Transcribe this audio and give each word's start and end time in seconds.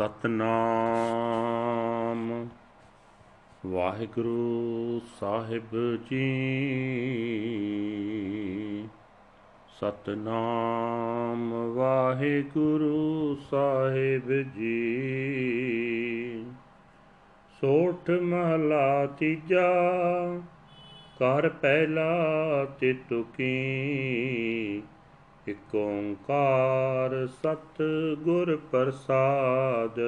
ਸਤਨਾਮ। 0.00 2.48
ਵਾਹਿਗੁਰੂ 3.66 5.00
ਸਾਹਿਬ 5.20 5.98
ਜੀ। 6.10 6.48
ਸਤਨਾਮ 9.80 11.74
ਵਾਹਿਗੁਰੂ 11.74 13.36
ਸਾਹਿਬ 13.50 14.32
ਜੀ। 14.32 15.12
ਸੋਠ 17.60 18.10
ਮਹਲਾ 18.10 19.06
ਤੀਜਾ। 19.06 19.72
ਕਰ 21.18 21.48
ਪਹਿਲਾ 21.48 22.14
ਤਿਤੁਕੀ 22.64 24.82
ਇਕ 25.50 25.74
ਓੰਕਾਰ 25.74 27.26
ਸਤ 27.26 27.82
ਗੁਰ 28.18 28.58
ਪ੍ਰਸਾਦ। 28.70 30.00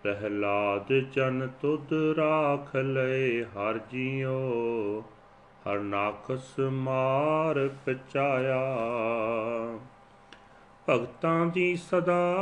ਪ੍ਰਹਿਲਾਦ 0.03 0.93
ਜਨ 1.13 1.49
ਤੁਧ 1.63 1.93
ਰਾਖ 1.93 2.77
ਲਏ 2.77 3.45
ਹਰ 3.45 3.79
ਜੀਉ। 3.91 5.01
ਹਰ 5.65 5.79
ਨਾਖਸ 5.79 6.61
ਮਾਰ 6.61 7.71
ਪਚਾਇਆ। 7.87 8.77
ਭਗਤਾਂ 10.89 11.47
ਦੀ 11.47 11.77
ਸਦਾ 11.77 12.37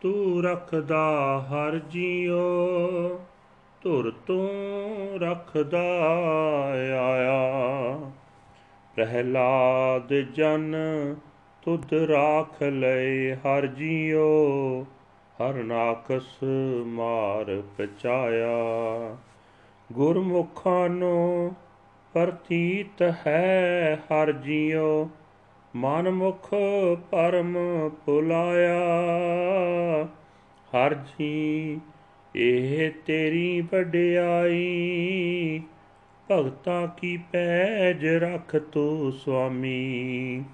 ਤੂੰ 0.00 0.42
ਰੱਖਦਾ 0.42 1.38
ਹਰ 1.50 1.78
ਜੀਉ, 1.78 2.38
ਧੁਰ 3.82 4.12
ਤੂੰ 4.26 4.50
ਰੱਖਦਾ 5.20 5.82
ਆਇਆ। 7.00 7.40
ਪ੍ਰਹਿਲਾਦ 8.96 10.14
ਜਨ 10.14 10.74
ਤੁਧ 11.62 11.94
ਰਾਖ 11.94 12.62
ਲਏ 12.62 13.34
ਹਰ 13.34 13.66
ਜੀਉ, 13.66 14.82
ਹਰ 15.40 15.54
ਨਾਕਸ 15.54 16.42
ਮਾਰ 16.86 17.62
ਪਚਾਇਆ। 17.78 18.58
ਗੁਰਮੁਖਾਂ 19.92 20.88
ਨੂੰ 20.88 21.54
ਪ੍ਰਤੀਤ 22.12 23.02
ਹੈ 23.26 23.96
ਹਰ 23.96 24.32
ਜੀਉ 24.32 25.08
ਮਨ 25.76 26.10
ਮੁਖ 26.10 26.54
ਪਰਮ 27.10 27.88
ਭੁਲਾਇਆ 27.88 28.80
ਹਰ 30.70 30.94
ਜੀ, 30.94 31.80
ਇਹ 32.36 32.90
ਤੇਰੀ 33.06 33.60
ਵਡਿਆਈ। 33.60 35.62
ਭਗਤਾਂ 36.30 36.86
ਕੀ 36.86 37.18
ਪੈਜ 37.32 38.06
ਰਖ 38.06 38.56
ਤੂੰ 38.56 39.12
ਸੁਆਮੀ? 39.12 40.44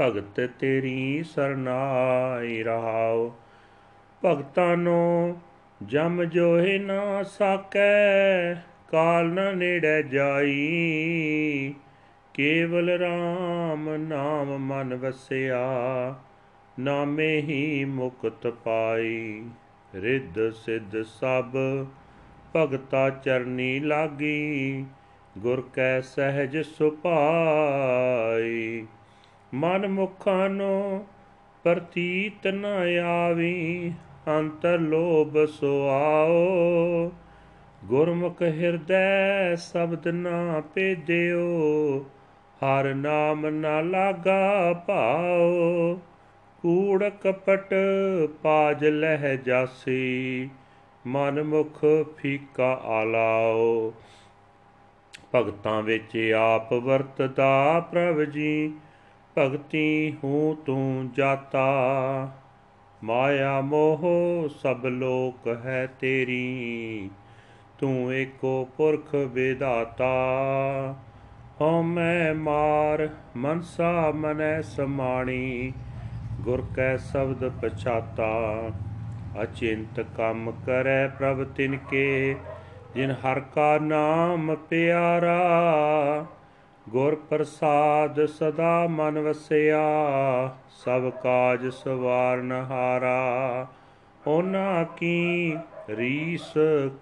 ਭਗਤ 0.00 0.50
ਤੇਰੀ 0.60 1.22
ਸਰਨਾਈ 1.22 2.62
ਰਹਾਓ 2.62 3.34
ਭਗਤਾਂ 4.24 4.76
ਨੂੰ 4.76 5.40
ਜਮ 5.86 6.24
ਜੋਹਿ 6.24 6.78
ਨਾ 6.78 7.22
ਸਾਕੈ, 7.22 8.54
ਕਾਲ 8.88 9.26
ਨ 9.26 9.56
ਨੇੜੇ 9.56 10.02
ਜਾਈ। 10.02 11.74
ਕੇਵਲ 12.36 12.90
RAM 12.90 13.98
ਨਾਮ 13.98 14.58
ਮਨ 14.58 14.94
ਵਸਿਆ, 14.94 16.14
ਨਾਮੇ 16.78 17.40
ਹੀ 17.40 17.84
ਮੁਕਤ 17.84 18.46
ਪਾਈ। 18.46 19.44
ਰਿੱਧ 19.94 20.50
ਸਿੱਧ 20.50 21.02
ਸਭ, 21.02 21.56
ਭਗਤਾ 22.56 23.10
ਚਰਨੀ 23.10 23.80
ਲਾਗੀ, 23.80 24.84
ਗੁਰ 25.38 25.70
ਕੈ 25.74 26.00
ਸਹਿਜ 26.00 26.58
ਸੁਪਾਈ 26.58 28.86
ਮਨ 29.54 29.86
ਮੁਖਾਂ 29.86 30.50
ਨੂੰ 30.50 31.06
ਪ੍ਰਤੀਤ 31.64 32.46
ਨ 32.46 32.66
ਆਵੀ, 33.04 33.92
ਅੰਤਰ 34.28 34.78
ਲੋਭ 34.78 35.46
ਸੁਆਓ 35.46 37.12
ਗੁਰਮੁਖ 37.84 38.42
ਹਿਰਦੈ 38.42 39.54
ਸ਼ਬਦ 39.54 40.08
ਨਾ 40.08 40.62
ਪੇਦਿਓ 40.74 42.04
ਹਰ 42.56 42.94
ਨਾਮ 42.94 43.46
ਨਾ 43.46 43.80
ਲਾਗਾ 43.80 44.72
ਭਾਉ 44.86 45.94
ਕੂੜ 46.62 47.04
ਕਪਟ 47.04 47.74
ਪਾਜ 48.42 48.84
ਲਹਿ 48.84 49.36
ਜਾਸੀ 49.36 50.50
ਮਨ 51.06 51.42
ਮੁਖ 51.42 51.84
ਫੀਕਾ 52.16 52.72
ਆਲਾਓ। 52.84 53.92
ਭਗਤਾਂ 55.34 55.82
ਵਿੱਚ 55.82 56.32
ਆਪ 56.38 56.72
ਵਰਤਦਾ 56.72 57.80
ਪ੍ਰਭ 57.92 58.22
ਜੀ, 58.22 58.72
ਭਗਤੀ 59.38 60.16
ਹੂੰ 60.24 60.56
ਤੂੰ 60.66 61.10
ਜਾਤਾ। 61.14 61.66
ਮਾਇਆ 63.04 63.60
ਮੋਹ 63.60 64.06
ਸਭ 64.48 64.86
ਲੋਕ 64.86 65.48
ਹੈ 65.48 65.86
ਤੇਰੀ, 66.00 67.10
ਤੂੰ 67.78 68.14
ਏਕੋ 68.14 68.68
ਪੁਰਖ 68.76 69.14
ਵਿਦਾਤਾ 69.14 70.14
ਹਉ 71.60 71.82
ਮੈਂ 71.82 72.34
ਮਾਰ 72.34 73.08
ਮਨਸਾ 73.36 74.12
ਮਨੈ 74.14 74.62
ਸਮਾਣੀ, 74.62 75.72
ਗੁਰ 76.40 76.64
ਕੈ 76.76 76.96
ਸ਼ਬਦ 76.96 77.48
ਪਛਾਤਾ, 77.48 78.70
ਅਚਿੰਤ 79.42 80.00
ਕੰਮ 80.16 80.52
ਕਰੈ 80.66 81.08
ਪ੍ਰਭ 81.08 81.44
ਤਿਨ 81.44 81.76
ਕੇ, 81.76 82.36
ਜਿਨ 82.94 83.10
ਹਰ 83.10 83.40
ਕਾ 83.40 83.78
ਨਾਮ 83.78 84.54
ਪਿਆਰਾ, 84.54 86.26
ਗੁਰ 86.88 87.14
ਪ੍ਰਸਾਦ 87.14 88.26
ਸਦਾ 88.26 88.86
ਮਨ 88.86 89.18
ਵਸਿਆ, 89.18 89.82
ਸਭ 90.70 91.10
ਕਾਜ 91.10 91.66
ਸਵਾਰਨ 91.68 92.52
ਹਾਰਾ 92.52 93.66
ਉਹਨਾਂ 94.26 94.84
ਕੀ 94.84 95.56
ਰੀਸ 95.88 96.52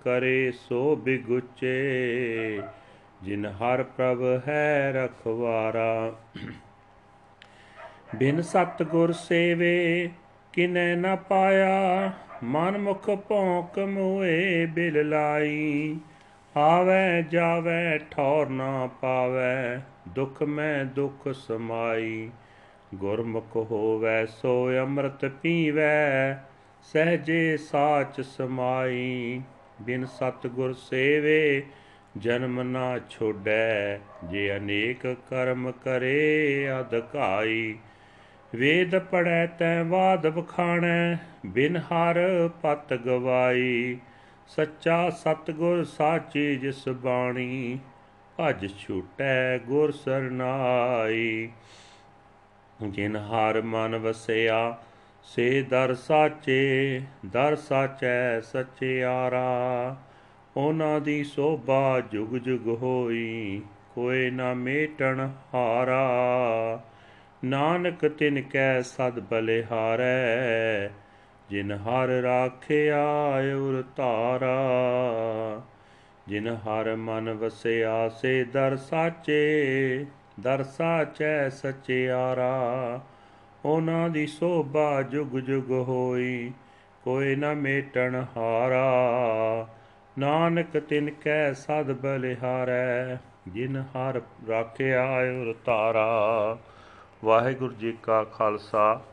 ਕਰੇ 0.04 0.52
ਸੋ 0.52 0.96
ਬਿਗੁਚੇ। 0.96 2.60
ਜਿਨ 3.24 3.46
ਹਰ 3.46 3.82
ਪ੍ਰਭ 3.82 4.48
ਹੈ 4.48 4.92
ਰਖਵਾਰਾ। 4.92 6.12
ਬਿਨ 8.16 8.42
ਸਤ 8.42 8.82
ਗੁਰ 8.82 9.12
ਸੇਵੇ 9.12 10.10
ਕਿਨੈ 10.52 10.96
ਨ 10.96 11.16
ਪਾਇਆ, 11.16 12.12
ਮਨ 12.42 12.78
ਮੁਖ 12.78 13.10
ਭੌਂਕ 13.10 13.78
ਮੋਏ 13.78 14.66
ਬਿਲ 14.66 15.08
ਲਾਈ। 15.08 15.96
ਆਵੇ 16.56 17.22
ਜਾਵੇ 17.22 17.98
ਠੌਰ 18.10 18.48
ਨਾ 18.48 18.86
ਪਾਵੇ, 18.86 19.80
ਦੁਖ 20.08 20.42
ਮੈਂ 20.42 20.84
ਦੁਖ 20.84 21.28
ਸਮਾਈ। 21.34 22.30
ਗੁਰਮੁਖ 22.94 23.56
ਹੋਵੇ 23.56 24.26
ਸੋ 24.26 24.70
ਅੰਮ੍ਰਿਤ 24.78 25.24
ਪੀਵੇ, 25.42 26.34
ਸਹਜੇ 26.82 27.56
ਸਾਚ 27.56 28.20
ਸਮਾਈ। 28.20 29.42
ਬਿਨ 29.82 30.06
ਸਤ 30.06 30.46
ਗੁਰ 30.46 30.72
ਸੇਵੇ 30.72 31.62
ਜਨਮ 32.16 32.62
ਨਾ 32.62 32.98
ਛੋੜੈ, 33.10 33.98
ਜੇ 34.24 34.56
ਅਨੇਕ 34.56 35.06
ਕਰਮ 35.06 35.72
ਕਰੇ 35.72 36.66
ਅਧਕਾਈ। 36.80 37.78
ਵੇਦ 38.54 38.98
ਪੜੈ 38.98 39.46
ਤੈ 39.46 39.82
ਬਾਦ 39.82 40.28
ਬਖਾਣੈ 40.28 41.16
ਬਿਨ 41.46 41.76
ਹਰ 41.76 42.48
ਪਤ 42.62 42.94
ਗਵਾਈ। 42.94 43.98
ਸੱਚਾ 44.48 45.10
ਸਤਗੁਰ 45.10 45.84
ਸਾਚੀ 45.84 46.56
ਜਿਸ 46.56 46.88
ਬਾਣੀ, 46.88 47.78
ਭਜ 48.40 48.72
ਛੂਟੈ 48.78 49.58
ਗੁਰ 49.58 49.92
ਸਰਨਾਈ। 49.92 51.48
ਜਿਨ 52.82 53.16
ਹਰ 53.16 53.62
ਮਨ 53.62 53.96
ਵਸਿਆ, 53.96 54.78
ਸੇ 55.22 55.62
ਦਰ 55.62 55.94
ਸਾਚੇ, 55.94 57.02
ਦਰ 57.26 57.56
ਸਾਚੈ 57.56 58.40
ਸਚਿਆਰਾ। 58.40 59.96
ਉਹਨਾਂ 60.56 61.00
ਦੀ 61.00 61.24
ਸੋਭਾ 61.24 62.00
ਜੁਗ 62.00 62.36
ਜੁਗ 62.36 62.68
ਹੋਈ, 62.82 63.62
ਕੋਈ 63.94 64.30
ਨਾ 64.30 64.54
ਮੇਟਣ 64.54 65.28
ਹਾਰਾ। 65.54 66.08
ਨਾਨਕ 67.44 68.08
ਤਿਨ 68.08 68.42
ਕੈ 68.42 68.82
ਸਦ 68.82 69.20
ਬਲਿਹਾਰੈ, 69.20 70.88
ਜਿਨ 71.50 71.72
ਹਰ 71.72 72.08
ਰਾਖਿਆ 72.08 73.04
ਉਰ 73.56 73.84
ਧਾਰਾ। 73.96 74.62
ਜਿਨ 76.28 76.48
ਹਰ 76.48 76.96
ਮਨ 76.96 77.32
ਵਸਿਆ 77.32 78.08
ਸੇ 78.08 78.44
ਦਰ 78.44 78.76
ਸਾਚੇ, 78.76 80.06
ਦਰ 80.40 80.64
ਸਾਚੈ 80.64 81.48
ਸਚਿਆਰਾ। 81.48 83.00
ਉਹਨਾਂ 83.64 84.08
ਦੀ 84.08 84.26
ਸੋਭਾ 84.26 85.02
ਜੁਗ 85.02 85.38
ਜੁਗ 85.38 85.70
ਹੋਈ, 85.70 86.52
ਕੋਈ 87.04 87.36
ਨਾ 87.36 87.54
ਮੇਟਣ 87.54 88.24
ਹਾਰਾ। 88.36 88.94
ਨਾਨਕ 90.18 90.78
ਤਿਨ 90.78 91.10
ਕੈ 91.10 91.52
ਸਦ 91.52 91.92
ਬਲਿਹਾਰੈ, 91.92 93.16
ਜਿਨ 93.48 93.76
ਹਰ 93.76 94.22
ਰਾਖਿਆ 94.48 95.04
ਔਰ 95.04 95.54
ਤਾਰਾ 95.64 96.58
ਵਾਹਿਗੁਰੂ 97.24 97.74
ਜੀ 97.74 97.96
ਕਾ 98.02 98.24
ਖਾਲਸਾ, 98.24 99.04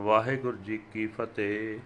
ਵਾਹਿਗੁਰੂ 0.00 0.56
ਜੀ 0.56 0.78
ਕੀ 0.92 1.06
ਫਤਿਹ। 1.06 1.78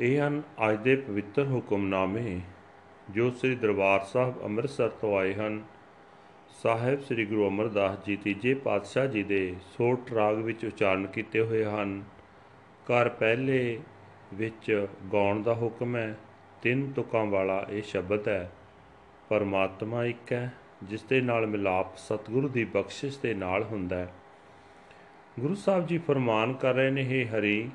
ਇਹ 0.00 0.20
ਹਨ 0.20 0.42
ਅੱਜ 0.70 0.78
ਦੇ 0.78 0.96
ਪਵਿੱਤਰ 0.96 1.46
ਹੁਕਮਨਾਮੇ, 1.46 2.40
ਜੋ 3.10 3.30
ਸ੍ਰੀ 3.30 3.54
ਦਰਬਾਰ 3.54 4.00
ਸਾਹਿਬ 4.00 4.44
ਅੰਮ੍ਰਿਤਸਰ 4.44 4.88
ਤੋਂ 4.88 5.18
ਆਏ 5.18 5.34
ਹਨ। 5.34 5.62
ਸਾਹਿਬ 6.62 7.00
ਸ੍ਰੀ 7.00 7.26
ਗੁਰੂ 7.26 7.48
ਅਮਰਦਾਸ 7.48 8.06
ਜੀ 8.06 8.16
ਤੀਜੇ 8.16 8.54
ਪਾਤਸ਼ਾਹ 8.54 9.06
ਜੀ 9.06 9.22
ਦੇ 9.22 9.56
ਸੋਟ 9.76 10.12
ਰਾਗ 10.12 10.36
ਵਿੱਚ 10.36 10.64
ਉਚਾਰਨ 10.64 11.06
ਕੀਤੇ 11.06 11.40
ਹੋਏ 11.40 11.64
ਹਨ। 11.64 12.02
ਘਰ 12.92 13.08
ਪਹਿਲੇ 13.08 13.80
ਵਿੱਚ 14.34 14.86
ਗਾਉਣ 15.12 15.42
ਦਾ 15.42 15.54
ਹੁਕਮ 15.54 15.96
ਹੈ, 15.96 16.16
ਤਿੰਨ 16.62 16.92
ਤੁਕਾਂ 16.92 17.24
ਵਾਲਾ 17.24 17.66
ਇਹ 17.70 17.82
ਸ਼ਬਦ 17.82 18.28
ਹੈ, 18.28 18.50
ਪਰਮਾਤਮਾ 19.28 20.04
ਇੱਕ 20.04 20.32
ਹੈ, 20.32 20.52
ਜਿਸ 20.82 21.02
ਦੇ 21.02 21.20
ਨਾਲ 21.20 21.46
ਮਿਲਾਪ 21.46 21.96
ਸਤਿਗੁਰੂ 21.96 22.48
ਦੀ 22.48 22.64
ਬਖਸ਼ਿਸ਼ 22.64 23.18
ਦੇ 23.18 23.34
ਨਾਲ 23.34 23.62
ਹੁੰਦਾ 23.62 23.96
ਹੈ। 23.96 24.12
ਗੁਰੂ 25.40 25.54
ਸਾਹਿਬ 25.54 25.86
ਜੀ 25.86 25.98
ਫਰਮਾਨ 25.98 26.52
ਕਰ 26.52 26.74
ਰਹੇ 26.74 26.90
ਨੇ, 26.90 27.02
ਹੇ 27.02 27.24
ਹਰੀ, 27.26 27.70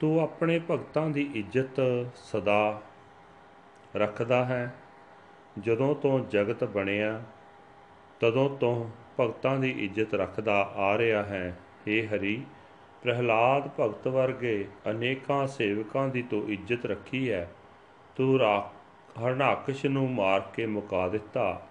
ਤੂੰ 0.00 0.20
ਆਪਣੇ 0.20 0.60
ਭਗਤਾਂ 0.70 1.10
ਦੀ 1.10 1.30
ਇੱਜ਼ਤ 1.34 1.80
ਸਦਾ 2.16 2.82
ਰੱਖਦਾ 3.96 4.44
ਹੈ। 4.44 4.74
ਜਦੋਂ 5.58 5.94
ਤੋਂ 5.94 6.20
ਜਗਤ 6.20 6.64
ਬਣਿਆ, 6.64 7.22
ਤਦੋਂ 8.20 8.58
ਤੋਂ 8.58 8.90
ਭਗਤਾਂ 9.20 9.56
ਦੀ 9.56 9.70
ਇੱਜ਼ਤ 9.84 10.14
ਰੱਖਦਾ 10.14 10.72
ਆ 10.76 10.98
ਰਿਹਾ 10.98 11.22
ਹੈ। 11.22 11.58
हे 11.88 12.08
ਹਰੀ 12.08 12.42
ਪ੍ਰਹਿਲਾਦ 13.02 13.70
ਭਗਤ 13.80 14.08
ਵਰਗੇ 14.08 14.68
ਅਨੇਕਾਂ 14.90 15.46
ਸੇਵਕਾਂ 15.46 16.08
ਦੀ 16.08 16.22
ਤੂੰ 16.22 16.52
ਇੱਜ਼ਤ 16.52 16.86
ਰੱਖੀ 16.86 17.30
ਹੈ। 17.30 17.50
ਤੂੰ 18.16 18.38
ਹਰਨਾਕਸ਼ 19.24 19.86
ਨੂੰ 19.86 20.10
ਮਾਰ 20.10 20.40
ਕੇ 20.40 20.66
ਮੁਕਾ 20.66 21.08
ਦਿੱਤਾ। 21.08 21.62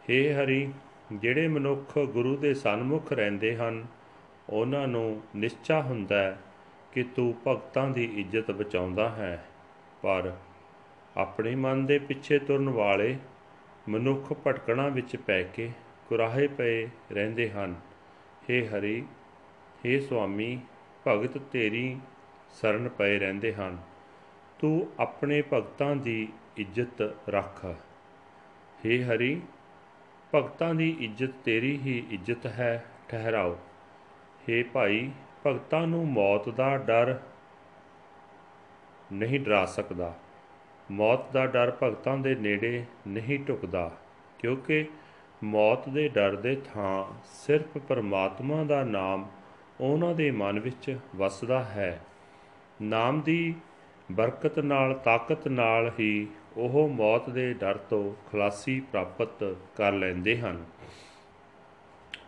हे 0.00 0.34
ਹਰੀ, 0.34 0.72
ਜਿਹੜੇ 1.12 1.48
ਮਨੁੱਖ 1.48 1.98
ਗੁਰੂ 1.98 2.36
ਦੇ 2.36 2.54
ਸਨਮੁਖ 2.54 3.12
ਰਹਿੰਦੇ 3.12 3.56
ਹਨ, 3.56 3.86
ਉਹਨਾਂ 4.50 4.88
ਨੂੰ 4.88 5.22
ਨਿਸ਼ਚਾ 5.36 5.82
ਹੁੰਦਾ 5.82 6.18
ਹੈ 6.18 6.38
ਕਿ 6.92 7.02
ਤੂੰ 7.02 7.34
ਭਗਤਾਂ 7.46 7.90
ਦੀ 7.90 8.20
ਇੱਜ਼ਤ 8.20 8.50
ਬਚਾਉਂਦਾ 8.50 9.08
ਹੈ। 9.08 9.44
ਪਰ 10.02 10.32
ਆਪਣੇ 11.16 11.54
ਮਨ 11.54 11.86
ਦੇ 11.86 11.98
ਪਿੱਛੇ 11.98 12.38
ਤੁਰਨ 12.38 12.68
ਵਾਲੇ 12.68 13.16
ਮਨੁੱਖ 13.88 14.32
ਭਟਕਣਾ 14.32 14.88
ਵਿੱਚ 14.88 15.16
ਪੈ 15.16 15.42
ਕੇ 15.42 15.70
ਕੁਰਾਹੇ 16.08 16.46
ਪਏ 16.46 16.88
ਰਹਿੰਦੇ 17.12 17.50
ਹਨ। 17.50 17.74
हे 18.50 18.66
ਹਰੀ 18.66 19.04
हे 19.83 19.99
ਸੁਆਮੀ 20.01 20.57
ਭਗਤ 21.05 21.37
ਤੇਰੀ 21.51 21.99
ਸ਼ਰਨ 22.55 22.89
ਪਏ 22.89 23.17
ਰਹਿੰਦੇ 23.19 23.53
ਹਨ 23.53 23.77
ਤੂੰ 24.59 24.87
ਆਪਣੇ 24.99 25.41
ਭਗਤਾਂ 25.51 25.95
ਦੀ 25.97 26.27
ਇੱਜ਼ਤ 26.57 27.01
ਰੱਖ 27.29 27.65
हे 28.79 29.01
ਹਰੀ 29.03 29.41
ਭਗਤਾਂ 30.33 30.73
ਦੀ 30.73 30.89
ਇੱਜ਼ਤ 31.01 31.33
ਤੇਰੀ 31.45 31.77
ਹੀ 31.77 31.97
ਇੱਜ਼ਤ 32.11 32.45
ਹੈ 32.49 32.71
ਠਹਿਰਾਓ 33.09 33.57
हे 34.41 34.63
ਭਾਈ 34.73 35.09
ਭਗਤਾਂ 35.45 35.85
ਨੂੰ 35.87 36.05
ਮੌਤ 36.07 36.49
ਦਾ 36.49 36.75
ਡਰ 36.77 37.17
ਨਹੀਂ 39.11 39.39
ਡਰਾ 39.39 39.65
ਸਕਦਾ 39.67 40.13
ਮੌਤ 40.89 41.31
ਦਾ 41.33 41.45
ਡਰ 41.47 41.71
ਭਗਤਾਂ 41.81 42.17
ਦੇ 42.17 42.35
ਨੇੜੇ 42.35 42.85
ਨਹੀਂ 43.07 43.39
ਟੁਕਦਾ 43.39 43.89
ਕਿਉਂਕਿ 44.39 44.85
ਮੌਤ 45.41 45.89
ਦੇ 45.89 46.07
ਡਰ 46.09 46.35
ਦੇ 46.35 46.55
ਥਾਂ 46.65 47.03
ਸਿਰਫ 47.35 47.77
ਪਰਮਾਤਮਾ 47.79 48.63
ਦਾ 48.63 48.83
ਨਾਮ 48.83 49.25
ਉਹਨਾਂ 49.80 50.14
ਦੇ 50.14 50.30
ਮਨ 50.30 50.60
ਵਿੱਚ 50.60 50.98
ਵਸਦਾ 51.16 51.64
ਹੈ। 51.64 52.00
ਨਾਮ 52.82 53.20
ਦੀ 53.20 53.54
ਬਰਕਤ 54.12 54.58
ਨਾਲ, 54.58 54.94
ਤਾਕਤ 54.94 55.48
ਨਾਲ 55.48 55.92
ਹੀ 56.00 56.28
ਉਹ 56.56 56.88
ਮੌਤ 56.88 57.30
ਦੇ 57.30 57.52
ਡਰ 57.52 57.76
ਤੋਂ 57.76 58.30
ਖਲਾਸੀ 58.30 58.80
ਪ੍ਰਾਪਤ 58.80 59.56
ਕਰ 59.76 59.92
ਲੈਂਦੇ 59.92 60.38
ਹਨ। 60.38 60.64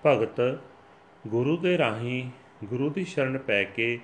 ਭਗਤ 0.07 0.61
ਗੁਰੂ 1.27 1.57
ਦੇ 1.57 1.79
ਰਾਹੀਂ 1.79 2.31
ਗੁਰੂ 2.65 2.91
ਦੀ 2.91 3.05
ਸ਼ਰਨ 3.05 3.39
ਪੈ 3.39 3.65
ਕੇ 3.65 3.99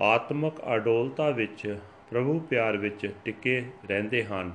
ਆਤਮਿਕ 0.00 0.54
ਅਡੋਲਤਾ 0.74 1.30
ਵਿੱਚ, 1.30 1.78
ਪ੍ਰਭੂ 2.10 2.40
ਪਿਆਰ 2.40 2.76
ਵਿੱਚ 2.76 3.14
ਟਿਕੇ 3.24 3.64
ਰਹਿੰਦੇ 3.88 4.24
ਹਨ। 4.24 4.52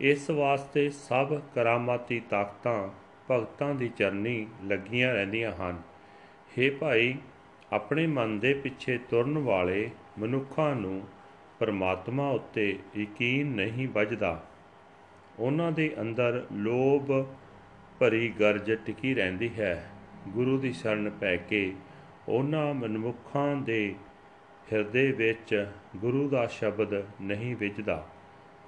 ਇਸ 0.00 0.30
ਵਾਸਤੇ 0.30 0.90
ਸਭ 0.90 1.40
ਕਰਾਮਾਤੀ 1.54 2.20
ਤਾਕਤਾਂ 2.20 2.88
ਭਗਤਾਂ 3.30 3.74
ਦੀ 3.74 3.88
ਚਰਨੀ 3.88 4.46
ਲੱਗੀਆਂ 4.64 5.14
ਰਹਿੰਦੀਆਂ 5.14 5.52
ਹਨ। 5.52 5.82
हे 6.58 6.72
ਭਾਈ 6.80 7.14
ਆਪਣੇ 7.72 8.06
ਮਨ 8.06 8.38
ਦੇ 8.38 8.54
ਪਿੱਛੇ 8.54 8.98
ਤੁਰਨ 8.98 9.38
ਵਾਲੇ 9.38 9.90
ਮਨੁੱਖਾਂ 10.18 10.76
ਨੂੰ 10.76 11.02
ਪਰਮਾਤਮਾ 11.58 12.30
ਉੱਤੇ 12.30 12.78
ਯਕੀਨ 12.96 13.46
ਨਹੀਂ 13.46 13.88
ਵੱਜਦਾ। 13.88 14.46
ਉਹਨਾਂ 15.38 15.72
ਦੇ 15.72 15.94
ਅੰਦਰ 16.00 16.46
ਲੋਭ 16.52 17.26
ਭਰੀ 17.98 18.28
ਗਰਜ 18.28 18.72
ਟਿਕੀ 18.72 19.14
ਰਹਿੰਦੀ 19.14 19.50
ਹੈ। 19.58 19.90
ਗੁਰੂ 20.28 20.58
ਦੀ 20.58 20.72
ਸ਼ਰਨ 20.72 21.10
ਪੈ 21.10 21.36
ਕੇ 21.36 21.74
ਉਹਨਾਂ 22.28 22.74
ਮਨੁੱਖਾਂ 22.74 23.56
ਦੇ 23.56 23.94
ਹਿਰਦੇ 24.72 25.12
ਵਿੱਚ 25.12 25.66
ਗੁਰੂ 25.96 26.28
ਦਾ 26.28 26.46
ਸ਼ਬਦ 26.46 27.04
ਨਹੀਂ 27.22 27.56
ਵਿਜਦਾ 27.56 28.06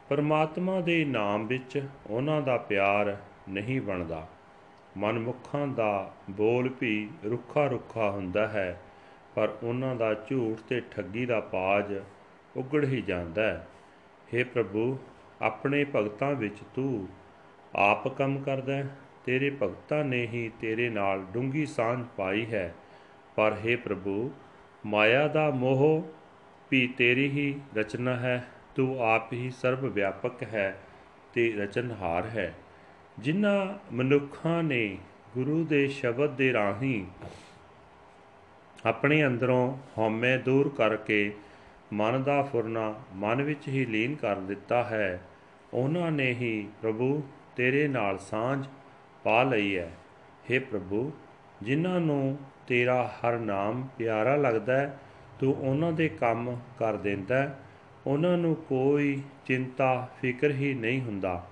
ਪਰਮਾਤਮਾ 0.08 0.80
ਦੇ 0.80 1.04
ਨਾਮ 1.04 1.46
ਵਿੱਚ 1.46 1.82
ਉਹਨਾਂ 2.10 2.42
ਦਾ 2.42 2.56
ਪਿਆਰ 2.56 3.16
ਨਹੀਂ 3.48 3.80
ਬਣਦਾ। 3.80 4.28
ਮਨਮੁਖਾਂ 4.96 5.66
ਦਾ 5.66 6.14
ਬੋਲ 6.30 6.74
ਵੀ 6.80 7.10
ਰੁੱਖਾ 7.24 7.66
ਰੁੱਖਾ 7.66 8.10
ਹੁੰਦਾ 8.10 8.48
ਹੈ। 8.48 8.80
ਪਰ 9.34 9.54
ਉਹਨਾਂ 9.62 9.96
ਦਾ 9.96 10.14
ਝੂਠ 10.14 10.58
ਤੇ 10.68 10.82
ਠੱਗੀ 10.90 11.26
ਦਾ 11.26 11.40
ਪਾਜ 11.40 12.00
ਉਗੜ 12.56 12.84
ਹੀ 12.84 13.02
ਜਾਂਦਾ 13.02 13.42
ਹੈ। 13.42 13.68
हे 14.34 14.46
ਪ੍ਰਭੂ, 14.54 14.98
ਆਪਣੇ 15.42 15.84
ਭਗਤਾਂ 15.96 16.32
ਵਿੱਚ 16.32 16.58
ਤੂੰ 16.74 17.08
ਆਪ 17.74 18.08
ਕੰਮ 18.08 18.42
ਕਰਦਾ 18.42 18.74
ਹੈ, 18.74 18.88
ਤੇਰੇ 19.24 19.56
ਭਗਤਾਂ 19.62 20.04
ਨੇ 20.04 20.26
ਹੀ 20.26 20.50
ਤੇਰੇ 20.60 20.88
ਨਾਲ 20.88 21.20
ਡੂੰਗੀ 21.20 21.66
ਸਾਂਝ 21.66 22.06
ਪਾਈ 22.16 22.46
ਹੈ। 22.46 22.74
ਪਰ 23.36 23.56
हे 23.66 23.78
ਪ੍ਰਭੂ, 23.78 24.30
ਮਾਇਆ 24.86 25.28
ਦਾ 25.28 25.50
ਮੋਹ 25.50 26.12
ਵੀ 26.70 26.86
ਤੇਰੀ 26.86 27.28
ਹੀ 27.28 27.60
ਰਚਨਾ 27.76 28.16
ਹੈ, 28.16 28.44
ਤੂੰ 28.74 29.00
ਆਪ 29.00 29.32
ਹੀ 29.32 29.50
ਸਰਬ 29.50 29.84
ਵਿਆਪਕ 29.84 30.42
ਹੈ 30.42 30.78
ਤੇ 31.32 31.52
ਰਚਨਹਾਰ 31.52 32.26
ਹੈ। 32.26 32.54
ਜਿਨ੍ਹਾਂ 33.18 33.94
ਮਨੁੱਖਾਂ 33.94 34.62
ਨੇ 34.62 34.98
ਗੁਰੂ 35.34 35.64
ਦੇ 35.64 35.88
ਸ਼ਬਦ 35.88 36.30
ਦੇ 36.30 36.52
ਰਾਹੀਂ 36.52 37.04
ਆਪਣੇ 38.86 39.26
ਅੰਦਰੋਂ 39.26 39.76
ਹਉਮੈ 39.98 40.36
ਦੂਰ 40.36 40.68
ਕਰਕੇ 40.68 41.32
ਮਨ 41.92 42.22
ਦਾ 42.22 42.42
ਫੁਰਨਾ 42.42 42.94
ਮਨ 43.14 43.42
ਵਿੱਚ 43.42 43.68
ਹੀ 43.68 43.84
ਲੀਨ 43.86 44.14
ਕਰ 44.14 44.36
ਦਿੱਤਾ 44.36 44.82
ਹੈ, 44.84 45.20
ਉਹਨਾਂ 45.74 46.10
ਨੇ 46.12 46.32
ਹੀ 46.32 46.68
ਪ੍ਰਭੂ 46.82 47.22
ਤੇਰੇ 47.56 47.88
ਨਾਲ 47.88 48.18
ਸਾਂਝ 48.18 48.64
ਪਾ 49.24 49.42
ਲਈ 49.42 49.76
ਹੈ। 49.76 49.90
हे 50.50 50.60
ਪ੍ਰਭੂ, 50.70 51.12
ਜਿਨ੍ਹਾਂ 51.62 52.00
ਨੂੰ 52.00 52.38
ਤੇਰਾ 52.66 53.02
ਹਰ 53.18 53.38
ਨਾਮ 53.38 53.86
ਪਿਆਰਾ 53.98 54.36
ਲੱਗਦਾ 54.36 54.76
ਹੈ, 54.76 54.98
ਤੂੰ 55.40 55.54
ਉਹਨਾਂ 55.54 55.92
ਦੇ 55.92 56.08
ਕੰਮ 56.08 56.56
ਕਰ 56.78 56.96
ਦਿੰਦਾ 56.96 57.58
ਉਹਨਾਂ 58.06 58.36
ਨੂੰ 58.38 58.54
ਕੋਈ 58.56 59.22
ਚਿੰਤਾ, 59.46 60.08
ਫਿਕਰ 60.20 60.50
ਹੀ 60.50 60.72
ਨਹੀਂ 60.74 61.00
ਹੁੰਦਾ। 61.00 61.46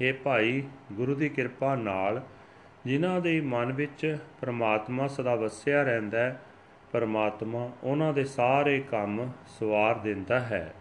हे 0.00 0.14
ਭਾਈ, 0.24 0.62
ਗੁਰੂ 0.92 1.14
ਦੀ 1.14 1.28
ਕਿਰਪਾ 1.28 1.74
ਨਾਲ 1.76 2.22
ਜਿਨ੍ਹਾਂ 2.86 3.20
ਦੇ 3.20 3.40
ਮਨ 3.40 3.72
ਵਿੱਚ 3.72 4.16
ਪ੍ਰਮਾਤਮਾ 4.40 5.06
ਸਦਾ 5.06 5.34
ਵਸਿਆ 5.34 5.82
ਰਹਿੰਦਾ 5.82 6.18
ਹੈ 6.18 6.40
ਪਰਮਾਤਮਾ 6.92 7.70
ਉਹਨਾਂ 7.82 8.12
ਦੇ 8.12 8.24
ਸਾਰੇ 8.24 8.80
ਕੰਮ 8.80 9.30
ਸਵਾਰ 9.46 9.94
ਦਿੰਦਾ 9.94 10.40
ਹੈ। 10.40 10.74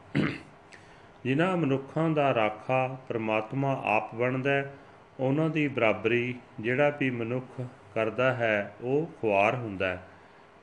ਜਿਨ੍ਹਾਂ 1.24 1.58
ਮਨੁੱਖਾਂ 1.58 2.10
ਦਾ 2.10 2.34
ਰਾਖਾ 2.34 2.98
ਪਰਮਾਤਮਾ 3.10 3.82
ਆਪ 3.86 4.16
ਬਣਦਾ 4.16 4.52
ਹੈ, 4.52 4.74
ਉਹਨਾਂ 5.20 5.50
ਦੀ 5.50 5.68
ਬਰਾਬਰੀ 5.68 6.36
ਜਿਹੜਾ 6.60 6.98
ਵੀ 7.00 7.10
ਮਨੁੱਖ 7.10 7.62
ਕਰਦਾ 7.96 8.34
ਹੈ, 8.34 8.76
ਉਹ 8.82 9.12
ਖੁਆਰ 9.22 9.56
ਹੁੰਦਾ 9.56 9.88
ਹੈ। 9.88 10.04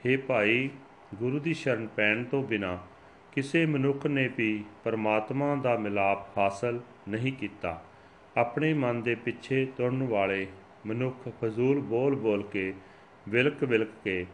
हे 0.07 0.21
ਭਾਈ, 0.27 0.71
ਗੁਰੂ 1.15 1.39
ਦੀ 1.39 1.55
ਸ਼ਰਨ 1.55 1.87
ਪੈਣ 1.87 2.25
ਤੋਂ 2.25 2.43
ਬਿਨਾ 2.43 2.79
ਕਿਸੇ 3.33 3.67
ਮਨੁੱਖ 3.67 4.07
ਨੇ 4.07 4.31
ਵੀ 4.37 4.65
ਪਰਮਾਤਮਾ 4.85 5.55
ਦਾ 5.55 5.77
ਮਿਲਾਪ 5.77 6.39
ਹਾਸਲ 6.39 6.81
ਨਹੀਂ 7.09 7.33
ਕੀਤਾ। 7.33 7.83
ਆਪਣੇ 8.37 8.75
ਮਨ 8.75 9.03
ਦੇ 9.03 9.15
ਪਿੱਛੇ 9.15 9.67
ਤੁਰਨ 9.77 10.03
ਵਾਲੇ 10.03 10.47
ਮਨੁੱਖ 10.87 11.29
ਫਜ਼ੂਲ 11.41 11.81
ਬੋਲ 11.81 12.15
ਬੋਲ 12.17 12.43
ਕੇ 12.43 12.75
ਵਿਲਕ 13.29 13.65
ਵਿਲਕ 13.65 13.89
ਕੇ 14.05 14.27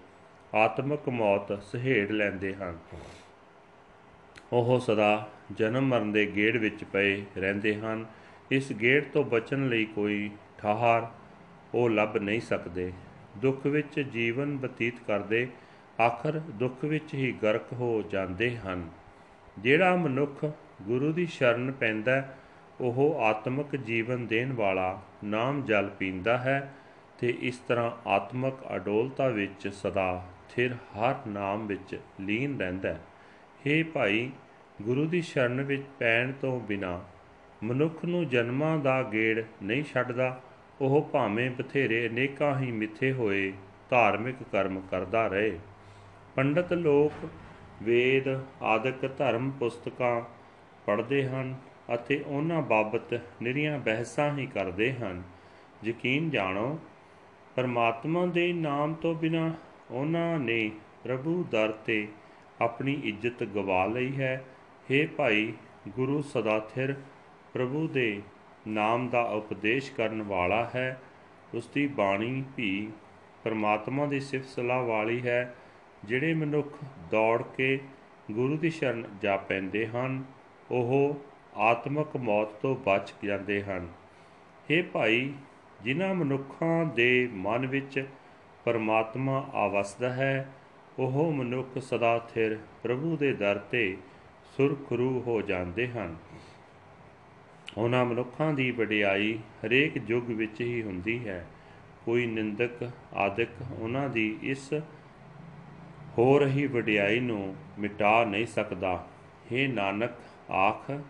ਆਤਮਿਕ 0.54 1.08
ਮੌਤ 1.08 1.62
ਸਹੇੜ 1.62 2.10
ਲੈਂਦੇ 2.10 2.54
ਹਨ। 2.54 2.78
ਉਹ 4.52 4.80
ਸਦਾ 4.80 5.28
ਜਨਮ 5.52 5.84
ਮਰਨ 5.84 6.12
ਦੇ 6.12 6.32
ਗੇੜ 6.36 6.56
ਵਿੱਚ 6.56 6.84
ਪਏ 6.84 7.22
ਰਹਿੰਦੇ 7.38 7.76
ਹਨ। 7.76 8.06
ਇਸ 8.50 8.72
ਗੇੜ 8.72 9.04
ਤੋਂ 9.04 9.24
ਬਚਣ 9.24 9.68
ਲਈ 9.68 9.84
ਕੋਈ 9.84 10.30
ਠਾਹਰ 10.58 11.06
ਉਹ 11.74 11.90
ਲੱਭ 11.90 12.16
ਨਹੀਂ 12.16 12.40
ਸਕਦੇ। 12.40 12.92
ਦੁੱਖ 13.36 13.66
ਵਿੱਚ 13.66 14.00
ਜੀਵਨ 14.00 14.56
ਬਤੀਤ 14.56 14.94
ਕਰਦੇ 15.06 15.48
ਆਖਰ 16.00 16.38
ਦੁੱਖ 16.38 16.84
ਵਿੱਚ 16.84 17.14
ਹੀ 17.14 17.32
ਗਰਕ 17.32 17.72
ਹੋ 17.72 18.02
ਜਾਂਦੇ 18.02 18.56
ਹਨ। 18.56 18.90
ਜਿਹੜਾ 19.58 19.96
ਮਨੁੱਖ 19.96 20.44
ਗੁਰੂ 20.82 21.12
ਦੀ 21.12 21.26
ਸ਼ਰਨ 21.26 21.72
ਪੈਂਦਾ 21.72 22.34
ਉਹ 22.80 23.20
ਆਤਮਿਕ 23.20 23.76
ਜੀਵਨ 23.76 24.26
ਦੇਣ 24.26 24.52
ਵਾਲਾ 24.52 25.02
ਨਾਮ 25.24 25.62
ਜਲ 25.62 25.90
ਪੀਂਦਾ 25.98 26.38
ਹੈ। 26.38 26.74
ਤੇ 27.18 27.34
ਇਸ 27.40 27.58
ਤਰ੍ਹਾਂ 27.58 27.90
ਆਤਮਿਕ 28.06 28.54
ਅਡੋਲਤਾ 28.76 29.28
ਵਿੱਚ 29.28 29.68
ਸਦਾ 29.68 30.26
ਥਿਰ 30.48 30.72
ਹਰ 30.72 31.14
ਨਾਮ 31.26 31.66
ਵਿੱਚ 31.66 31.98
ਲੀਨ 32.20 32.58
ਰਹਿੰਦਾ 32.58 32.88
ਹੈ। 32.88 33.00
हे 33.66 33.84
ਭਾਈ, 33.92 34.30
ਗੁਰੂ 34.82 35.06
ਦੀ 35.06 35.20
ਸ਼ਰਨ 35.20 35.62
ਵਿੱਚ 35.62 35.82
ਪੈਣ 35.98 36.32
ਤੋਂ 36.32 36.60
ਬਿਨਾ 36.60 37.00
ਮਨੁੱਖ 37.64 38.04
ਨੂੰ 38.04 38.28
ਜਨਮਾਂ 38.28 38.78
ਦਾ 38.78 39.02
ਗੇੜ 39.02 39.44
ਨਹੀਂ 39.62 39.84
ਛੱਡਦਾ, 39.84 40.40
ਉਹ 40.80 41.02
ਭਾਵੇਂ 41.12 41.50
ਬਥੇਰੇ 41.50 42.06
ਅਨੇਕਾਂ 42.06 42.58
ਹੀ 42.60 42.72
ਮਿੱਥੇ 42.72 43.12
ਹੋਏ 43.12 43.52
ਧਾਰਮਿਕ 43.90 44.36
ਕਰਮ 44.52 44.80
ਕਰਦਾ 44.80 45.26
ਰਹੇ। 45.26 45.58
ਪੰਡਤ 46.36 46.72
ਲੋਕ 46.72 47.28
ਵੇਦ, 47.82 48.28
ਆਦਿਕ 48.62 49.06
ਧਰਮ 49.18 49.50
ਪੁਸਤਕਾਂ 49.50 50.20
ਪੜ੍ਹਦੇ 50.86 51.24
ਹਨ 51.28 51.54
ਅਤੇ 51.94 52.22
ਉਹਨਾਂ 52.26 52.62
ਬਾਬਤ 52.62 53.20
ਨਿਰੀਆਂ 53.42 53.78
ਬਹਿਸਾਂ 53.78 54.38
ਹੀ 54.38 54.46
ਕਰਦੇ 54.46 54.92
ਹਨ। 54.92 55.22
ਯਕੀਨ 55.84 56.30
ਜਾਣੋ 56.30 56.78
ਪਰਮਾਤਮਾ 57.56 58.26
ਦੇ 58.26 58.52
ਨਾਮ 58.52 58.94
ਤੋਂ 58.94 59.14
ਬਿਨਾ 59.14 59.52
ਉਹਨਾਂ 59.90 60.38
ਨੇ 60.38 60.70
ਪ੍ਰਭੂ 61.04 61.44
ਦਰ 61.50 61.72
ਤੇ 61.72 62.08
ਆਪਣੀ 62.60 63.00
ਇੱਜ਼ਤ 63.04 63.44
ਗਵਾ 63.44 63.86
ਲਈ 63.86 64.16
ਹੈ। 64.16 64.44
हे 64.90 65.08
ਭਾਈ, 65.16 65.52
ਗੁਰੂ 65.88 66.22
ਸਦਾ 66.22 66.58
ਥਿਰ 66.74 66.94
ਪ੍ਰਭੂ 67.52 67.88
ਦੇ 67.88 68.22
ਨਾਮ 68.68 69.08
ਦਾ 69.08 69.22
ਉਪਦੇਸ਼ 69.22 69.92
ਕਰਨ 69.92 70.22
ਵਾਲਾ 70.22 70.70
ਹੈ। 70.74 71.00
ਉਸ 71.54 71.68
ਦੀ 71.68 71.86
ਬਾਣੀ 71.86 72.44
ਵੀ 72.56 72.90
ਪਰਮਾਤਮਾ 73.44 74.06
ਦੀ 74.06 74.20
ਸਿਫਤ 74.20 74.48
ਸਲਾਹ 74.48 74.82
ਵਾਲੀ 74.82 75.26
ਹੈ, 75.26 75.54
ਜਿਹੜੇ 76.04 76.34
ਮਨੁੱਖ 76.34 76.78
ਦੌੜ 77.10 77.42
ਕੇ 77.56 77.80
ਗੁਰੂ 78.32 78.56
ਦੀ 78.56 78.70
ਸ਼ਰਨ 78.70 79.04
ਜਾ 79.22 79.36
ਪੈਂਦੇ 79.36 79.86
ਹਨ, 79.86 80.24
ਉਹ 80.70 81.16
ਆਤਮਕ 81.56 82.16
ਮੌਤ 82.16 82.48
ਤੋਂ 82.48 82.76
ਬਚ 82.86 83.14
ਜਾਂਦੇ 83.24 83.62
ਹਨ। 83.62 83.88
हे 84.70 84.84
ਭਾਈ 84.92 85.32
ਜਿਨ੍ਹਾਂ 85.84 86.14
ਮਨੁੱਖਾਂ 86.14 86.84
ਦੇ 86.84 87.28
ਮਨ 87.32 87.66
ਵਿੱਚ 87.66 88.06
ਪਰਮਾਤਮਾ 88.64 89.50
ਆਵਸਦਾ 89.54 90.12
ਹੈ, 90.12 90.52
ਉਹ 90.98 91.32
ਮਨੁੱਖ 91.32 91.78
ਸਦਾ 91.78 92.18
ਥਿਰ 92.18 92.58
ਪ੍ਰਭੂ 92.82 93.16
ਦੇ 93.16 93.32
ਦਰ 93.32 93.58
ਤੇ 93.58 93.96
ਸੁਰਖਰੂ 94.56 95.20
ਹੋ 95.20 95.42
ਜਾਂਦੇ 95.42 95.88
ਹਨ। 95.88 96.16
ਉਹਨਾਂ 97.76 98.04
ਮਨੁੱਖਾਂ 98.04 98.52
ਦੀ 98.52 98.70
ਵਡਿਆਈ 98.70 99.34
ਹਰੇਕ 99.34 100.10
ਯੁੱਗ 100.10 100.24
ਵਿੱਚ 100.24 100.60
ਹੀ 100.60 100.82
ਹੁੰਦੀ 100.82 101.28
ਹੈ। 101.28 101.46
ਕੋਈ 102.04 102.26
ਨਿੰਦਕ, 102.26 102.90
ਆਦਿਕ 103.14 103.48
ਉਹਨਾਂ 103.78 104.08
ਦੀ 104.08 104.38
ਇਸ 104.42 104.72
ਹੋ 106.18 106.38
ਰਹੀ 106.38 106.66
ਵਡਿਆਈ 106.66 107.20
ਨੂੰ 107.20 107.56
ਮਿਟਾ 107.78 108.24
ਨਹੀਂ 108.24 108.46
ਸਕਦਾ। 108.46 109.06
हे 109.52 109.72
ਨਾਨਕ, 109.72 110.10
ਆਖ, 110.50 111.00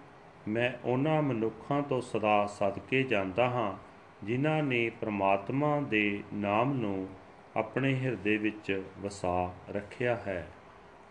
ਮੈਂ 0.48 0.88
ਉਹਨਾਂ 0.88 1.22
ਮਨੁੱਖਾਂ 1.22 1.82
ਤੋਂ 1.82 2.00
ਸਦਾ 2.00 2.46
ਸਦਕੇ 2.46 3.02
ਜਾਂਦਾ 3.02 3.48
ਹਾਂ 3.48 3.93
ਜਿਨ੍ਹਾਂ 4.24 4.62
ਨੇ 4.62 4.88
ਪ੍ਰਮਾਤਮਾ 5.00 5.80
ਦੇ 5.90 6.22
ਨਾਮ 6.34 6.72
ਨੂੰ 6.72 7.08
ਆਪਣੇ 7.56 7.94
ਹਿਰਦੇ 7.94 8.36
ਵਿੱਚ 8.36 8.82
ਵਸਾ 9.02 9.52
ਰੱਖਿਆ 9.70 10.14
ਹੈ 10.26 10.46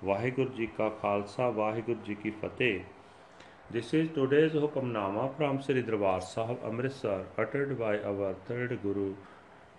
ਵਾਹਿਗੁਰੂ 0.03 0.49
ਜੀ 0.49 0.65
ਕਾ 0.77 0.89
ਖਾਲਸਾ 1.01 1.49
ਵਾਹਿਗੁਰੂ 1.49 1.99
ਜੀ 2.05 2.15
ਕੀ 2.15 2.31
ਫਤਿਹ 2.41 2.79
This 3.71 3.91
is 3.97 4.09
today's 4.15 4.55
Hukamnama 4.61 5.21
from 5.35 5.59
Sri 5.65 5.81
Darbar 5.81 6.17
Sahib 6.21 6.65
Amritsar 6.69 7.19
uttered 7.43 7.71
by 7.79 7.93
our 8.09 8.27
third 8.47 8.73
Guru 8.83 9.05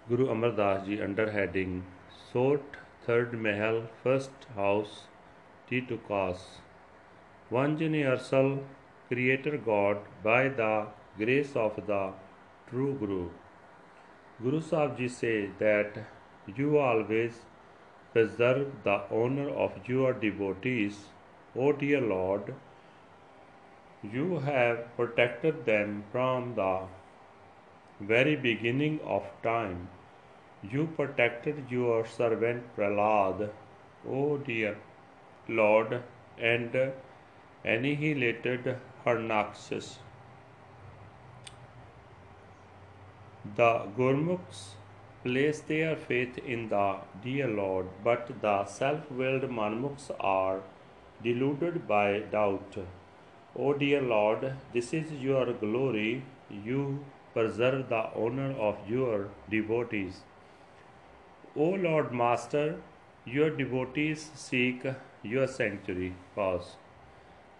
Guru 0.08 0.28
Amar 0.30 0.50
Das 0.52 0.86
Ji 0.86 0.96
under 1.02 1.26
heading 1.30 1.76
Sort 2.32 2.78
Third 3.06 3.36
Mahal 3.46 3.78
First 4.02 4.48
House 4.56 4.96
Titukas 5.68 6.46
One 7.50 7.78
Universal 7.78 8.50
Creator 9.10 9.56
God 9.70 9.98
by 10.24 10.42
the 10.62 10.74
grace 11.18 11.54
of 11.66 11.78
the 11.86 12.02
True 12.68 12.94
Guru 12.98 13.28
Guru 14.42 14.60
Sahib 14.60 14.96
Ji 14.98 15.06
say 15.06 15.50
that 15.58 15.98
you 16.58 16.78
always 16.78 17.40
preserve 18.12 18.70
the 18.84 18.94
honor 19.10 19.48
of 19.64 19.72
your 19.86 20.12
devotees, 20.12 21.00
O 21.54 21.72
dear 21.72 22.00
Lord. 22.00 22.54
You 24.02 24.38
have 24.38 24.96
protected 24.96 25.66
them 25.66 26.04
from 26.10 26.54
the 26.54 26.86
very 28.00 28.34
beginning 28.34 28.98
of 29.04 29.28
time. 29.42 29.88
You 30.62 30.86
protected 30.96 31.70
your 31.70 32.06
servant 32.06 32.74
Prahlad, 32.76 33.50
O 34.08 34.38
dear 34.38 34.78
Lord, 35.48 36.02
and 36.38 36.92
annihilated 37.62 38.64
her 38.64 38.80
Harnaxes. 39.04 39.98
The 43.44 43.86
Gurmukhs 43.96 44.70
place 45.22 45.60
their 45.60 45.96
faith 45.96 46.38
in 46.38 46.70
the 46.70 46.96
dear 47.22 47.46
Lord, 47.46 47.86
but 48.02 48.40
the 48.40 48.64
self 48.64 49.10
willed 49.10 49.42
Manmukhs 49.42 50.10
are 50.18 50.62
deluded 51.22 51.86
by 51.86 52.20
doubt. 52.20 52.78
O 53.54 53.74
dear 53.74 54.00
Lord, 54.00 54.54
this 54.72 54.94
is 54.94 55.12
your 55.12 55.52
glory. 55.52 56.22
You 56.50 57.04
preserve 57.34 57.90
the 57.90 58.08
honor 58.16 58.52
of 58.52 58.78
your 58.88 59.28
devotees. 59.50 60.22
O 61.54 61.68
Lord 61.68 62.12
Master, 62.12 62.80
your 63.26 63.50
devotees 63.50 64.30
seek 64.34 64.86
your 65.22 65.46
sanctuary. 65.46 66.14
Pause. 66.34 66.76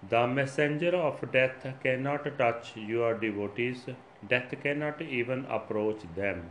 The 0.09 0.27
messenger 0.27 0.97
of 0.97 1.31
death 1.31 1.67
cannot 1.83 2.27
touch 2.39 2.75
your 2.75 3.15
devotees, 3.15 3.87
death 4.29 4.55
cannot 4.63 5.03
even 5.03 5.45
approach 5.47 6.03
them. 6.17 6.51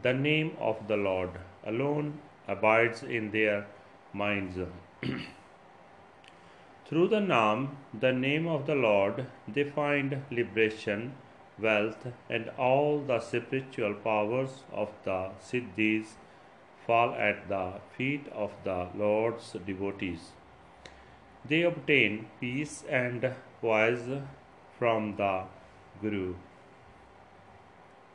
The 0.00 0.12
name 0.12 0.52
of 0.60 0.86
the 0.88 0.96
Lord 0.96 1.30
alone 1.66 2.20
abides 2.46 3.02
in 3.02 3.30
their 3.30 3.66
minds. 4.12 4.58
Through 6.86 7.08
the 7.08 7.20
Naam, 7.20 7.68
the 7.92 8.12
name 8.12 8.46
of 8.46 8.66
the 8.66 8.74
Lord, 8.74 9.26
they 9.46 9.64
find 9.64 10.22
liberation, 10.30 11.12
wealth, 11.58 12.06
and 12.30 12.50
all 12.56 13.00
the 13.00 13.20
spiritual 13.20 13.94
powers 13.94 14.62
of 14.72 14.90
the 15.04 15.30
Siddhis 15.40 16.14
fall 16.86 17.14
at 17.14 17.48
the 17.48 17.74
feet 17.96 18.26
of 18.32 18.52
the 18.64 18.88
Lord's 18.94 19.54
devotees. 19.66 20.32
They 21.44 21.62
obtain 21.62 22.26
peace 22.40 22.84
and 22.88 23.34
poise 23.60 24.08
from 24.78 25.16
the 25.16 25.44
Guru. 26.00 26.34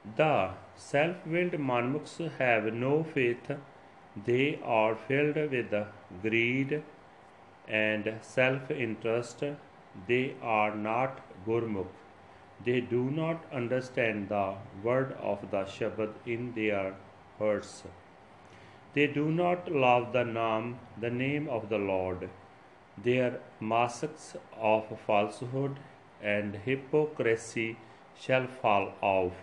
The 0.06 0.52
self 0.76 1.26
willed 1.26 1.54
Manmukhs 1.54 2.18
have 2.38 2.74
no 2.74 3.04
faith, 3.04 3.52
they 4.26 4.60
are 4.64 4.96
filled 4.96 5.36
with 5.36 5.74
greed 6.22 6.84
and 7.68 8.14
self 8.22 8.70
interest. 8.70 9.44
They 10.08 10.36
are 10.42 10.76
not 10.76 11.22
Gurmukh. 11.46 11.88
They 12.66 12.82
do 12.82 13.10
not 13.12 13.46
understand 13.52 14.30
the 14.30 14.56
word 14.84 15.14
of 15.14 15.50
the 15.52 15.64
Shabad 15.66 16.14
in 16.26 16.54
their 16.54 16.96
hearts. 17.40 17.84
They 18.94 19.08
do 19.08 19.32
not 19.32 19.72
love 19.72 20.14
the 20.14 20.24
Naam, 20.24 20.76
the 21.00 21.10
name 21.10 21.48
of 21.48 21.70
the 21.70 21.80
Lord. 21.80 22.30
Their 22.98 23.40
masks 23.60 24.36
of 24.58 25.00
falsehood 25.08 25.80
and 26.22 26.56
hypocrisy 26.56 27.78
shall 28.16 28.48
fall 28.48 28.94
off. 29.02 29.34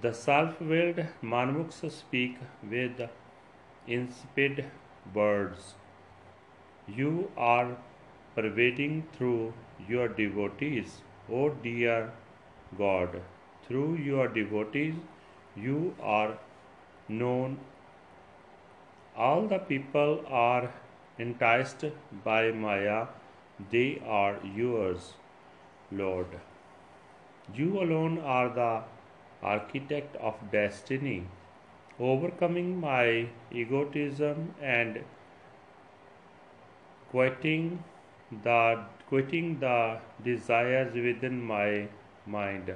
The 0.00 0.14
self 0.14 0.58
willed 0.58 1.04
Manmukhs 1.22 1.90
speak 1.92 2.38
with 2.68 3.00
insipid 3.86 4.64
words. 5.14 5.74
You 6.88 7.30
are 7.36 7.76
pervading 8.34 9.06
through 9.12 9.52
your 9.86 10.08
devotees, 10.08 11.02
O 11.30 11.50
dear 11.50 12.10
God. 12.78 13.20
Through 13.66 13.96
your 13.96 14.28
devotees, 14.28 14.94
you 15.54 15.94
are 16.00 16.38
known. 17.06 17.58
All 19.14 19.46
the 19.46 19.58
people 19.58 20.24
are 20.26 20.72
enticed 21.18 21.84
by 22.24 22.50
Maya, 22.50 23.08
they 23.70 24.00
are 24.06 24.38
yours, 24.42 25.12
Lord. 25.90 26.40
You 27.54 27.82
alone 27.82 28.18
are 28.18 28.48
the 28.48 28.82
architect 29.42 30.16
of 30.16 30.34
destiny, 30.50 31.24
overcoming 31.98 32.80
my 32.80 33.26
egotism 33.50 34.54
and 34.60 35.04
quitting 37.10 37.82
the 38.44 38.84
quitting 39.08 39.58
the 39.60 39.98
desires 40.24 40.94
within 40.94 41.42
my 41.42 41.88
mind. 42.26 42.74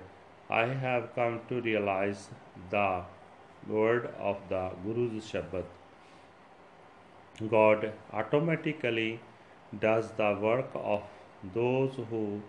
I 0.51 0.67
have 0.67 1.15
come 1.15 1.41
to 1.49 1.61
realize 1.61 2.29
the 2.71 3.05
word 3.69 4.11
of 4.19 4.43
the 4.51 4.71
Guru's 4.85 5.31
Shabad. 5.31 5.65
God 7.51 7.93
automatically 8.13 9.21
does 9.81 10.11
the 10.13 10.37
work 10.41 10.71
of 10.75 11.03
those 11.55 11.97
who 12.11 12.43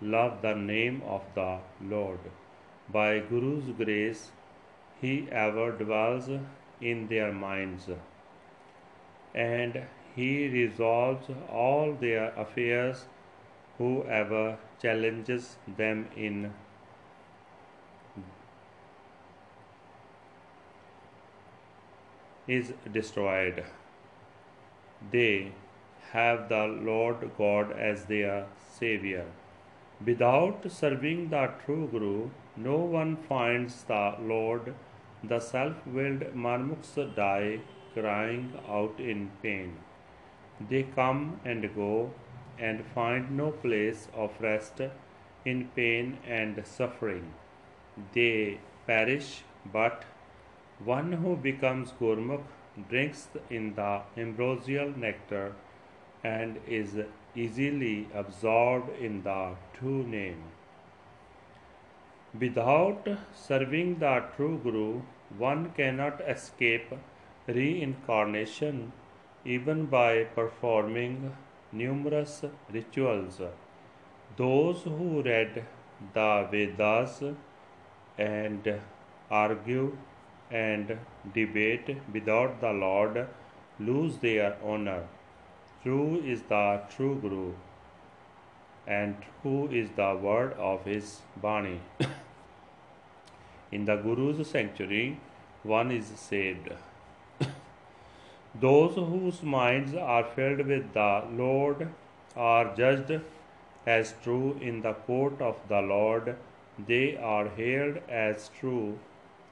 love 0.00 0.42
the 0.42 0.54
name 0.54 1.02
of 1.06 1.22
the 1.34 1.58
Lord. 1.82 2.20
By 2.92 3.20
Guru's 3.20 3.70
grace, 3.76 4.30
He 5.00 5.28
ever 5.30 5.70
dwells 5.72 6.28
in 6.80 7.06
their 7.08 7.32
minds, 7.32 7.88
and 9.34 9.82
He 10.16 10.48
resolves 10.48 11.28
all 11.48 11.92
their 11.92 12.32
affairs. 12.44 13.04
Whoever 13.78 14.58
challenges 14.80 15.56
them 15.76 16.08
in 16.16 16.52
is 22.46 22.72
destroyed. 22.92 23.64
They 25.10 25.52
have 26.12 26.48
the 26.48 26.66
Lord 26.66 27.30
God 27.38 27.72
as 27.72 28.04
their 28.06 28.46
Savior. 28.78 29.26
Without 30.04 30.70
serving 30.70 31.28
the 31.30 31.50
true 31.64 31.88
Guru, 31.92 32.30
no 32.56 32.76
one 32.76 33.16
finds 33.16 33.84
the 33.84 34.14
Lord. 34.20 34.74
The 35.22 35.40
self 35.40 35.86
willed 35.86 36.34
Marmuks 36.34 36.94
die 37.14 37.60
crying 37.94 38.58
out 38.68 38.98
in 38.98 39.30
pain. 39.42 39.76
They 40.68 40.82
come 40.82 41.40
and 41.44 41.74
go 41.74 42.12
and 42.58 42.84
find 42.94 43.30
no 43.36 43.50
place 43.50 44.08
of 44.14 44.32
rest 44.40 44.80
in 45.44 45.68
pain 45.74 46.18
and 46.26 46.62
suffering. 46.66 47.32
They 48.12 48.60
perish, 48.86 49.42
but 49.72 50.04
one 50.84 51.12
who 51.12 51.36
becomes 51.36 51.92
Gurmukh 51.92 52.44
drinks 52.88 53.28
in 53.48 53.74
the 53.74 54.02
ambrosial 54.16 54.92
nectar 54.96 55.54
and 56.22 56.58
is 56.66 56.96
easily 57.34 58.08
absorbed 58.14 58.90
in 58.98 59.22
the 59.22 59.54
true 59.74 60.02
name. 60.06 60.42
Without 62.38 63.08
serving 63.34 63.98
the 63.98 64.22
true 64.36 64.58
Guru, 64.62 65.02
one 65.36 65.72
cannot 65.72 66.20
escape 66.20 66.92
reincarnation 67.48 68.92
even 69.44 69.86
by 69.86 70.24
performing 70.24 71.36
numerous 71.72 72.44
rituals. 72.72 73.40
Those 74.36 74.82
who 74.82 75.22
read 75.22 75.64
the 76.12 76.46
Vedas 76.50 77.22
and 78.16 78.80
argue 79.28 79.96
and 80.50 80.98
debate 81.34 81.96
without 82.12 82.60
the 82.60 82.72
Lord 82.72 83.26
lose 83.80 84.18
their 84.18 84.56
honor. 84.62 85.08
True 85.82 86.22
is 86.24 86.42
the 86.42 86.82
true 86.90 87.16
Guru, 87.20 87.54
and 88.98 89.26
who 89.42 89.56
is 89.80 89.90
the 89.96 90.12
word 90.20 90.52
of 90.68 90.84
his 90.84 91.20
Bani. 91.40 91.80
In 93.70 93.84
the 93.84 93.96
Guru's 93.96 94.48
sanctuary, 94.50 95.18
one 95.62 95.92
is 95.92 96.06
saved. 96.22 96.70
Those 98.62 98.96
whose 98.96 99.42
minds 99.42 99.94
are 99.94 100.24
filled 100.24 100.66
with 100.66 100.92
the 100.92 101.24
Lord 101.40 101.88
are 102.36 102.74
judged 102.76 103.20
as 103.86 104.14
true 104.24 104.58
in 104.60 104.82
the 104.82 104.94
court 104.94 105.40
of 105.40 105.60
the 105.68 105.80
Lord. 105.80 106.34
They 106.88 107.16
are 107.16 107.48
hailed 107.48 107.98
as 108.08 108.50
true 108.58 108.98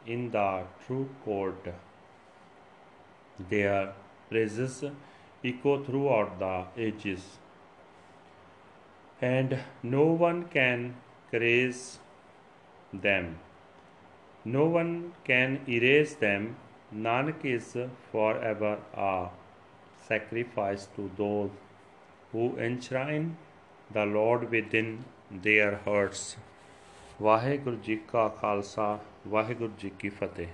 in 0.04 0.30
the 0.32 0.64
true 0.84 1.08
court. 1.24 1.72
Their 3.50 3.92
praises 4.28 4.84
echo 5.44 5.84
throughout 5.84 6.38
the 6.40 6.64
ages, 6.76 7.22
and 9.21 9.57
no 9.81 10.05
one 10.05 10.43
can 10.55 10.95
erase 11.31 11.99
them. 12.93 13.39
No 14.45 14.65
one 14.65 15.13
can 15.23 15.59
erase 15.67 16.15
them. 16.15 16.55
Nanak 16.93 17.45
is 17.45 17.77
forever 18.11 18.77
a 18.93 19.29
sacrifice 20.07 20.87
to 20.95 21.09
those 21.17 21.51
who 22.31 22.57
enshrine 22.57 23.37
the 23.91 24.05
Lord 24.05 24.49
within 24.51 25.05
their 25.47 25.71
hearts. 25.85 26.35
Waheguru 27.21 27.75
ji 27.75 27.95
ਕਾ 28.07 28.27
ਖਾਲਸਾ 28.29 28.99
ਵਾਹਿਗੁਰੂ 29.27 29.71
ਜੀ 29.79 29.89
ਕੀ 29.99 30.09
ਫਤਿਹ 30.09 30.47